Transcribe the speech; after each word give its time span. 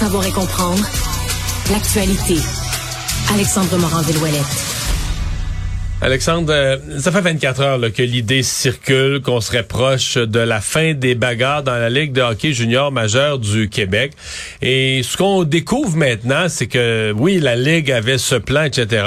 savoir 0.00 0.24
et 0.24 0.32
comprendre 0.32 0.82
l'actualité. 1.70 2.38
Alexandre 3.34 3.76
Morand-Villouellette. 3.76 4.79
Alexandre, 6.02 6.50
euh, 6.50 6.78
ça 6.98 7.12
fait 7.12 7.20
24 7.20 7.60
heures 7.60 7.92
que 7.92 8.02
l'idée 8.02 8.42
circule 8.42 9.20
qu'on 9.20 9.42
serait 9.42 9.64
proche 9.64 10.16
de 10.16 10.40
la 10.40 10.62
fin 10.62 10.94
des 10.94 11.14
bagarres 11.14 11.62
dans 11.62 11.76
la 11.76 11.90
Ligue 11.90 12.12
de 12.12 12.22
hockey 12.22 12.54
junior 12.54 12.90
majeure 12.90 13.38
du 13.38 13.68
Québec. 13.68 14.12
Et 14.62 15.02
ce 15.02 15.18
qu'on 15.18 15.44
découvre 15.44 15.98
maintenant, 15.98 16.46
c'est 16.48 16.68
que 16.68 17.12
oui, 17.14 17.38
la 17.38 17.54
Ligue 17.54 17.92
avait 17.92 18.16
ce 18.16 18.36
plan, 18.36 18.62
etc. 18.62 19.04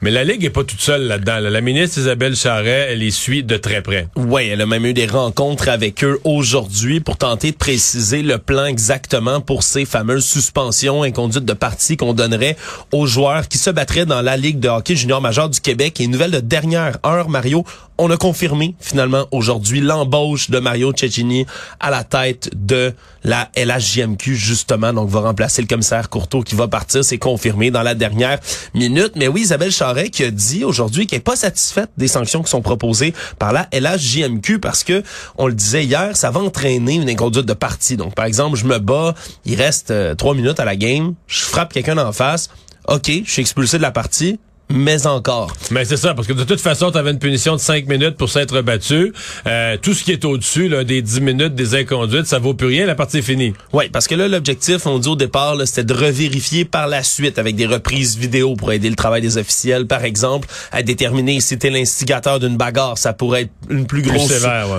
Mais 0.00 0.12
la 0.12 0.22
Ligue 0.22 0.44
est 0.44 0.50
pas 0.50 0.62
toute 0.62 0.80
seule 0.80 1.08
là-dedans. 1.08 1.40
La 1.40 1.60
ministre 1.60 1.98
Isabelle 1.98 2.36
Charret, 2.36 2.90
elle 2.90 3.00
les 3.00 3.10
suit 3.10 3.42
de 3.42 3.56
très 3.56 3.82
près. 3.82 4.06
Oui, 4.14 4.46
elle 4.46 4.60
a 4.60 4.66
même 4.66 4.86
eu 4.86 4.94
des 4.94 5.06
rencontres 5.06 5.68
avec 5.68 6.04
eux 6.04 6.20
aujourd'hui 6.22 7.00
pour 7.00 7.16
tenter 7.16 7.50
de 7.50 7.56
préciser 7.56 8.22
le 8.22 8.38
plan 8.38 8.66
exactement 8.66 9.40
pour 9.40 9.64
ces 9.64 9.84
fameuses 9.84 10.24
suspensions 10.24 11.02
inconduites 11.02 11.44
de 11.44 11.52
partie 11.52 11.96
qu'on 11.96 12.14
donnerait 12.14 12.56
aux 12.92 13.06
joueurs 13.06 13.48
qui 13.48 13.58
se 13.58 13.70
battraient 13.70 14.06
dans 14.06 14.22
la 14.22 14.36
Ligue 14.36 14.60
de 14.60 14.68
hockey 14.68 14.94
junior 14.94 15.20
majeure 15.20 15.48
du 15.48 15.60
Québec. 15.60 16.00
Et 16.00 16.06
de 16.30 16.40
dernière 16.40 16.98
heure, 17.04 17.28
Mario, 17.28 17.64
on 17.98 18.10
a 18.10 18.16
confirmé 18.16 18.74
finalement 18.80 19.26
aujourd'hui 19.32 19.80
l'embauche 19.80 20.50
de 20.50 20.58
Mario 20.58 20.92
Cecchini 20.96 21.46
à 21.80 21.90
la 21.90 22.04
tête 22.04 22.50
de 22.54 22.94
la 23.24 23.50
LHJMQ 23.56 24.36
justement. 24.36 24.92
Donc 24.92 25.08
va 25.08 25.20
remplacer 25.20 25.62
le 25.62 25.68
commissaire 25.68 26.08
Courteau 26.08 26.42
qui 26.42 26.54
va 26.54 26.68
partir, 26.68 27.04
c'est 27.04 27.18
confirmé 27.18 27.70
dans 27.70 27.82
la 27.82 27.94
dernière 27.94 28.38
minute. 28.74 29.12
Mais 29.16 29.28
oui, 29.28 29.42
Isabelle 29.42 29.72
Charret 29.72 30.10
qui 30.10 30.24
a 30.24 30.30
dit 30.30 30.64
aujourd'hui 30.64 31.06
qu'elle 31.06 31.18
est 31.18 31.22
pas 31.22 31.36
satisfaite 31.36 31.90
des 31.96 32.08
sanctions 32.08 32.42
qui 32.42 32.50
sont 32.50 32.62
proposées 32.62 33.12
par 33.38 33.52
la 33.52 33.68
LHJMQ 33.72 34.60
parce 34.60 34.84
que 34.84 35.02
on 35.36 35.46
le 35.46 35.54
disait 35.54 35.84
hier, 35.84 36.16
ça 36.16 36.30
va 36.30 36.40
entraîner 36.40 36.94
une 36.94 37.10
inconduite 37.10 37.46
de 37.46 37.54
partie. 37.54 37.96
Donc 37.96 38.14
par 38.14 38.26
exemple, 38.26 38.56
je 38.56 38.64
me 38.64 38.78
bats, 38.78 39.14
il 39.44 39.56
reste 39.56 39.90
euh, 39.90 40.14
trois 40.14 40.34
minutes 40.34 40.60
à 40.60 40.64
la 40.64 40.76
game, 40.76 41.14
je 41.26 41.40
frappe 41.40 41.72
quelqu'un 41.72 41.98
en 41.98 42.12
face. 42.12 42.48
OK, 42.86 43.10
je 43.24 43.30
suis 43.30 43.42
expulsé 43.42 43.76
de 43.76 43.82
la 43.82 43.90
partie 43.90 44.38
mais 44.70 45.06
encore. 45.06 45.52
Mais 45.70 45.84
c'est 45.84 45.96
ça, 45.96 46.14
parce 46.14 46.26
que 46.26 46.32
de 46.32 46.44
toute 46.44 46.60
façon, 46.60 46.90
tu 46.90 46.98
avais 46.98 47.10
une 47.10 47.18
punition 47.18 47.54
de 47.54 47.60
5 47.60 47.86
minutes 47.86 48.16
pour 48.16 48.28
s'être 48.28 48.60
battu. 48.62 49.12
Euh, 49.46 49.76
tout 49.80 49.94
ce 49.94 50.04
qui 50.04 50.12
est 50.12 50.24
au-dessus 50.24 50.68
des 50.84 51.02
10 51.02 51.20
minutes 51.20 51.54
des 51.54 51.74
inconduites, 51.74 52.26
ça 52.26 52.38
vaut 52.38 52.54
plus 52.54 52.68
rien, 52.68 52.86
la 52.86 52.94
partie 52.94 53.18
est 53.18 53.22
finie. 53.22 53.54
Oui, 53.72 53.88
parce 53.90 54.06
que 54.06 54.14
là, 54.14 54.28
l'objectif, 54.28 54.86
on 54.86 54.98
dit 54.98 55.08
au 55.08 55.16
départ, 55.16 55.56
c'était 55.64 55.84
de 55.84 55.94
revérifier 55.94 56.64
par 56.64 56.86
la 56.86 57.02
suite 57.02 57.38
avec 57.38 57.56
des 57.56 57.66
reprises 57.66 58.16
vidéo 58.16 58.54
pour 58.54 58.72
aider 58.72 58.90
le 58.90 58.96
travail 58.96 59.22
des 59.22 59.38
officiels, 59.38 59.86
par 59.86 60.04
exemple, 60.04 60.48
à 60.72 60.82
déterminer 60.82 61.40
si 61.40 61.48
c'était 61.48 61.70
l'instigateur 61.70 62.40
d'une 62.40 62.56
bagarre, 62.56 62.98
ça 62.98 63.12
pourrait 63.12 63.42
être 63.42 63.50
une 63.70 63.86
plus 63.86 64.02
grosse, 64.02 64.32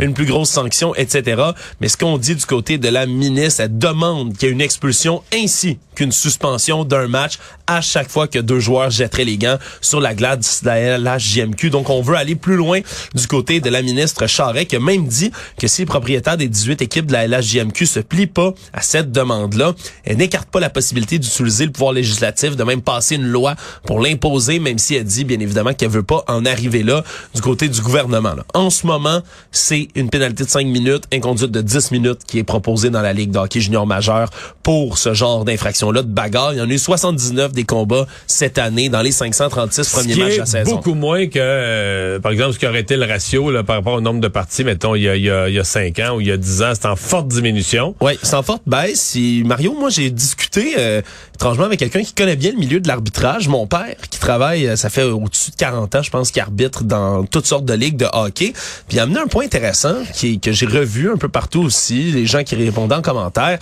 une 0.00 0.14
plus 0.14 0.26
grosse 0.26 0.50
sanction, 0.50 0.94
etc. 0.94 1.42
Mais 1.80 1.88
ce 1.88 1.96
qu'on 1.96 2.18
dit 2.18 2.34
du 2.34 2.44
côté 2.46 2.78
de 2.78 2.88
la 2.88 3.06
ministre, 3.06 3.62
elle 3.62 3.78
demande 3.78 4.36
qu'il 4.36 4.48
y 4.48 4.50
ait 4.50 4.54
une 4.54 4.60
expulsion 4.60 5.22
ainsi 5.32 5.78
qu'une 5.94 6.12
suspension 6.12 6.84
d'un 6.84 7.08
match 7.08 7.38
à 7.66 7.80
chaque 7.80 8.10
fois 8.10 8.28
que 8.28 8.38
deux 8.38 8.60
joueurs 8.60 8.90
jetteraient 8.90 9.24
les 9.24 9.38
gants 9.38 9.58
sur 9.80 10.00
la 10.00 10.14
glace 10.14 10.62
de 10.62 11.02
la 11.02 11.18
JMQ. 11.18 11.70
Donc, 11.70 11.90
on 11.90 12.02
veut 12.02 12.16
aller 12.16 12.34
plus 12.34 12.56
loin 12.56 12.80
du 13.14 13.26
côté 13.26 13.60
de 13.60 13.70
la 13.70 13.82
ministre 13.82 14.26
Charret, 14.26 14.66
qui 14.66 14.76
a 14.76 14.80
même 14.80 15.06
dit 15.06 15.30
que 15.58 15.66
si 15.66 15.82
les 15.82 15.86
propriétaires 15.86 16.36
des 16.36 16.48
18 16.48 16.82
équipes 16.82 17.06
de 17.06 17.12
la 17.12 17.26
LHJMQ 17.26 17.86
se 17.86 18.00
plient 18.00 18.26
pas 18.26 18.52
à 18.72 18.82
cette 18.82 19.12
demande-là, 19.12 19.74
elle 20.04 20.18
n'écarte 20.18 20.48
pas 20.50 20.60
la 20.60 20.70
possibilité 20.70 21.18
d'utiliser 21.18 21.66
le 21.66 21.72
pouvoir 21.72 21.92
législatif, 21.92 22.56
de 22.56 22.64
même 22.64 22.82
passer 22.82 23.16
une 23.16 23.26
loi 23.26 23.54
pour 23.86 24.00
l'imposer, 24.00 24.58
même 24.58 24.78
si 24.78 24.94
elle 24.94 25.04
dit, 25.04 25.24
bien 25.24 25.40
évidemment, 25.40 25.74
qu'elle 25.74 25.90
veut 25.90 26.02
pas 26.02 26.24
en 26.28 26.44
arriver 26.44 26.82
là 26.82 27.04
du 27.34 27.40
côté 27.40 27.68
du 27.68 27.80
gouvernement. 27.80 28.34
En 28.52 28.70
ce 28.70 28.86
moment, 28.86 29.20
c'est 29.52 29.88
une 29.94 30.10
pénalité 30.10 30.44
de 30.44 30.48
5 30.48 30.66
minutes, 30.66 31.04
inconduite 31.12 31.50
de 31.50 31.60
10 31.60 31.90
minutes 31.92 32.20
qui 32.26 32.38
est 32.38 32.44
proposée 32.44 32.90
dans 32.90 33.02
la 33.02 33.12
Ligue 33.12 33.30
d'hockey 33.30 33.60
junior 33.60 33.86
majeur 33.86 34.30
pour 34.62 34.98
ce 34.98 35.14
genre 35.14 35.44
d'infraction-là 35.84 36.02
de 36.02 36.08
bagarre. 36.08 36.52
Il 36.52 36.58
y 36.58 36.60
en 36.60 36.68
a 36.68 36.72
eu 36.72 36.78
79 36.78 37.52
des 37.52 37.64
combats 37.64 38.06
cette 38.26 38.58
année 38.58 38.88
dans 38.88 39.02
les 39.02 39.12
536 39.12 39.88
premiers 39.90 40.16
matchs 40.16 40.34
de 40.34 40.38
la 40.40 40.46
saison. 40.46 40.76
Beaucoup 40.76 40.94
moins 40.94 41.26
que, 41.26 41.38
euh, 41.38 42.20
par 42.20 42.32
exemple, 42.32 42.54
ce 42.54 42.58
qui 42.58 42.66
aurait 42.66 42.80
été 42.80 42.96
le 42.96 43.06
ratio 43.06 43.50
là, 43.50 43.62
par 43.62 43.76
rapport 43.76 43.94
au 43.94 44.00
nombre 44.00 44.20
de 44.20 44.28
parties, 44.28 44.64
mettons, 44.64 44.94
il 44.94 45.02
y 45.02 45.08
a, 45.08 45.16
il 45.16 45.22
y 45.22 45.30
a, 45.30 45.48
il 45.48 45.54
y 45.54 45.58
a 45.58 45.64
5 45.64 45.98
ans 46.00 46.16
ou 46.16 46.20
il 46.20 46.28
y 46.28 46.32
a 46.32 46.36
10 46.36 46.62
ans. 46.62 46.72
C'est 46.74 46.86
en 46.86 46.96
forte 46.96 47.28
diminution. 47.28 47.94
Oui, 48.00 48.18
c'est 48.22 48.36
en 48.36 48.42
forte 48.42 48.62
baisse. 48.66 49.16
Mario, 49.44 49.74
moi, 49.78 49.90
j'ai 49.90 50.10
discuté 50.10 50.74
euh, 50.78 51.02
étrangement 51.34 51.64
avec 51.64 51.78
quelqu'un 51.78 52.02
qui 52.02 52.14
connaît 52.14 52.36
bien 52.36 52.52
le 52.52 52.58
milieu 52.58 52.80
de 52.80 52.88
l'arbitrage. 52.88 53.48
Mon 53.48 53.66
père, 53.66 53.96
qui 54.10 54.18
travaille, 54.18 54.66
euh, 54.66 54.76
ça 54.76 54.90
fait 54.90 55.02
au-dessus 55.02 55.50
de 55.50 55.56
40 55.56 55.94
ans, 55.94 56.02
je 56.02 56.10
pense, 56.10 56.30
qui 56.30 56.40
arbitre 56.40 56.84
dans 56.84 57.24
toutes 57.24 57.46
sortes 57.46 57.64
de 57.64 57.74
ligues 57.74 57.96
de 57.96 58.06
hockey. 58.12 58.52
Puis 58.88 58.96
il 58.96 59.00
a 59.00 59.04
amené 59.04 59.20
un 59.20 59.26
point 59.26 59.44
intéressant 59.44 59.96
qui, 60.12 60.40
que 60.40 60.52
j'ai 60.52 60.66
revu 60.66 61.10
un 61.10 61.16
peu 61.16 61.28
partout 61.28 61.62
aussi, 61.62 62.12
les 62.12 62.26
gens 62.26 62.42
qui 62.42 62.54
répondaient 62.54 62.94
en 62.94 63.02
commentaire 63.02 63.58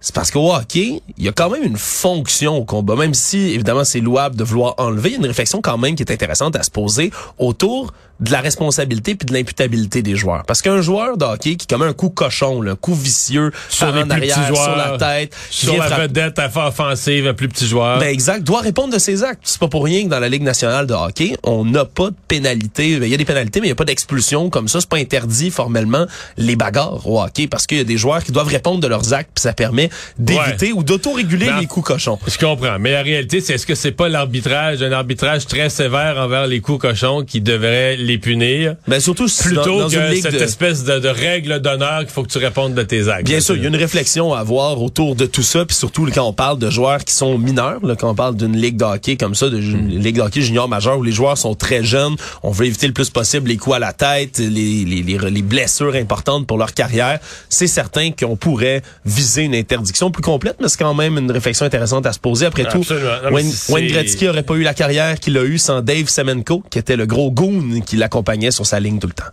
c'est 0.00 0.14
parce 0.14 0.30
qu'au 0.30 0.52
hockey, 0.52 1.02
il 1.16 1.24
y 1.24 1.28
a 1.28 1.32
quand 1.32 1.50
même 1.50 1.62
une 1.62 1.76
fonction 1.76 2.56
au 2.56 2.64
combat. 2.64 2.96
Même 2.96 3.14
si, 3.14 3.38
évidemment, 3.52 3.84
c'est 3.84 4.00
louable 4.00 4.36
de 4.36 4.44
vouloir 4.44 4.74
enlever, 4.78 5.10
il 5.10 5.12
y 5.12 5.16
a 5.16 5.18
une 5.18 5.26
réflexion 5.26 5.60
quand 5.60 5.78
même 5.78 5.94
qui 5.94 6.02
est 6.02 6.12
intéressante 6.12 6.54
à 6.56 6.62
se 6.62 6.70
poser 6.70 7.10
autour 7.38 7.92
de 8.20 8.32
la 8.32 8.40
responsabilité 8.40 9.14
puis 9.14 9.26
de 9.26 9.32
l'imputabilité 9.32 10.02
des 10.02 10.16
joueurs. 10.16 10.44
Parce 10.46 10.62
qu'un 10.62 10.80
joueur 10.80 11.16
de 11.16 11.24
hockey 11.24 11.56
qui 11.56 11.66
commet 11.66 11.86
un 11.86 11.92
coup 11.92 12.10
cochon, 12.10 12.62
un 12.66 12.76
coup 12.76 12.94
vicieux, 12.94 13.52
sur 13.68 13.88
en 13.88 14.10
arrière, 14.10 14.46
joueurs, 14.46 14.64
sur 14.64 14.76
la 14.76 14.98
tête, 14.98 15.36
sur 15.50 15.76
la 15.76 15.88
vedette 15.88 16.38
à 16.38 16.50
offensive, 16.66 17.26
un 17.26 17.34
plus 17.34 17.48
petit 17.48 17.66
joueur. 17.66 17.98
Ben 17.98 18.08
exact, 18.08 18.42
doit 18.42 18.60
répondre 18.60 18.92
de 18.92 18.98
ses 18.98 19.22
actes. 19.22 19.40
C'est 19.44 19.58
pas 19.58 19.68
pour 19.68 19.84
rien 19.84 20.04
que 20.04 20.08
dans 20.08 20.18
la 20.18 20.28
Ligue 20.28 20.42
nationale 20.42 20.86
de 20.86 20.94
hockey, 20.94 21.36
on 21.42 21.64
n'a 21.64 21.84
pas 21.84 22.10
de 22.10 22.16
pénalité. 22.28 22.98
Ben, 22.98 23.06
il 23.06 23.10
y 23.10 23.14
a 23.14 23.18
des 23.18 23.24
pénalités, 23.24 23.60
mais 23.60 23.66
il 23.66 23.70
n'y 23.70 23.72
a 23.72 23.76
pas 23.76 23.84
d'expulsion 23.84 24.50
comme 24.50 24.68
ça. 24.68 24.80
C'est 24.80 24.88
pas 24.88 24.98
interdit 24.98 25.50
formellement 25.50 26.06
les 26.36 26.56
bagarres 26.56 27.06
au 27.06 27.20
hockey 27.22 27.46
parce 27.46 27.66
qu'il 27.66 27.78
y 27.78 27.80
a 27.80 27.84
des 27.84 27.96
joueurs 27.96 28.24
qui 28.24 28.32
doivent 28.32 28.48
répondre 28.48 28.80
de 28.80 28.86
leurs 28.86 29.12
actes 29.12 29.30
puis 29.34 29.42
ça 29.42 29.52
permet 29.52 29.90
d'éviter 30.18 30.72
ou 30.72 30.82
d'autoréguler 30.82 31.50
les 31.60 31.66
coups 31.66 31.86
cochons. 31.86 32.18
Je 32.26 32.38
comprends. 32.38 32.78
Mais 32.78 32.92
la 32.92 33.02
réalité, 33.02 33.40
c'est 33.40 33.54
est-ce 33.54 33.66
que 33.66 33.74
c'est 33.74 33.92
pas 33.92 34.08
l'arbitrage, 34.08 34.82
un 34.82 34.92
arbitrage 34.92 35.46
très 35.46 35.70
sévère 35.70 36.16
envers 36.18 36.46
les 36.46 36.60
coups 36.60 36.80
cochons 36.80 37.24
qui 37.24 37.40
devrait 37.40 37.96
les 38.06 38.18
punir. 38.18 38.76
Ben 38.86 39.00
surtout 39.00 39.26
plutôt 39.26 39.88
que 39.88 40.20
cette 40.20 40.34
espèce 40.34 40.84
de, 40.84 40.98
de 40.98 41.08
règle 41.08 41.60
d'honneur 41.60 42.00
qu'il 42.00 42.10
faut 42.10 42.22
que 42.22 42.30
tu 42.30 42.38
répondes 42.38 42.74
de 42.74 42.82
tes 42.82 43.08
actes. 43.08 43.26
Bien 43.26 43.40
sûr, 43.40 43.56
il 43.56 43.62
y 43.62 43.64
a 43.66 43.68
une 43.68 43.76
réflexion 43.76 44.32
à 44.34 44.40
avoir 44.40 44.80
autour 44.82 45.16
de 45.16 45.26
tout 45.26 45.42
ça, 45.42 45.64
puis 45.64 45.76
surtout 45.76 46.08
quand 46.14 46.24
on 46.24 46.32
parle 46.32 46.58
de 46.58 46.70
joueurs 46.70 47.04
qui 47.04 47.14
sont 47.14 47.38
mineurs, 47.38 47.84
là, 47.84 47.96
quand 47.96 48.10
on 48.10 48.14
parle 48.14 48.36
d'une 48.36 48.56
ligue 48.56 48.76
de 48.76 48.84
hockey 48.84 49.16
comme 49.16 49.34
ça, 49.34 49.48
de 49.48 49.58
hmm. 49.58 49.88
ligue 49.88 50.16
de 50.16 50.22
hockey 50.22 50.40
junior 50.40 50.68
majeur 50.68 50.98
où 50.98 51.02
les 51.02 51.12
joueurs 51.12 51.38
sont 51.38 51.54
très 51.54 51.84
jeunes, 51.84 52.16
on 52.42 52.50
veut 52.50 52.66
éviter 52.66 52.86
le 52.86 52.92
plus 52.92 53.10
possible 53.10 53.48
les 53.48 53.56
coups 53.56 53.76
à 53.76 53.78
la 53.78 53.92
tête, 53.92 54.38
les, 54.38 54.84
les, 54.84 55.02
les, 55.02 55.42
blessures 55.42 55.94
importantes 55.94 56.46
pour 56.46 56.58
leur 56.58 56.74
carrière. 56.74 57.18
C'est 57.48 57.66
certain 57.66 58.10
qu'on 58.10 58.36
pourrait 58.36 58.82
viser 59.04 59.42
une 59.42 59.54
interdiction 59.54 60.10
plus 60.10 60.22
complète, 60.22 60.56
mais 60.60 60.68
c'est 60.68 60.78
quand 60.78 60.94
même 60.94 61.18
une 61.18 61.30
réflexion 61.30 61.66
intéressante 61.66 62.06
à 62.06 62.12
se 62.12 62.18
poser. 62.18 62.46
Après 62.46 62.64
tout, 62.64 62.84
Wayne, 63.30 63.52
Wayne 63.68 63.88
Gretzky 63.88 64.28
aurait 64.28 64.42
pas 64.42 64.54
eu 64.54 64.62
la 64.62 64.74
carrière 64.74 65.18
qu'il 65.20 65.36
a 65.38 65.44
eu 65.44 65.58
sans 65.58 65.82
Dave 65.82 66.08
Semenko, 66.08 66.62
qui 66.70 66.78
était 66.78 66.96
le 66.96 67.06
gros 67.06 67.30
goon 67.30 67.80
qui 67.96 68.00
l'accompagnait 68.00 68.50
sur 68.50 68.66
sa 68.66 68.78
ligne 68.78 68.98
tout 68.98 69.06
le 69.06 69.14
temps. 69.14 69.24